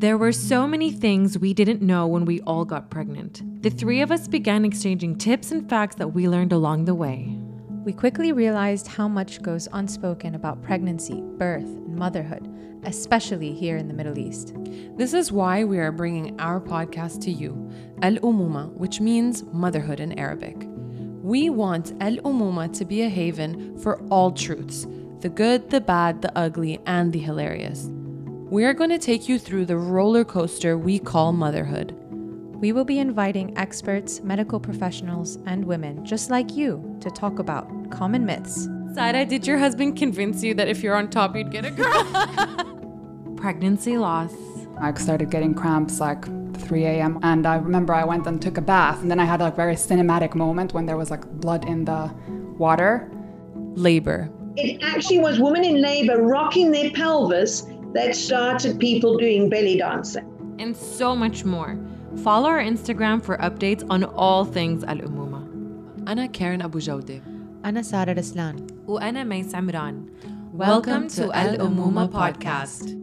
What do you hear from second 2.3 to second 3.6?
all got pregnant.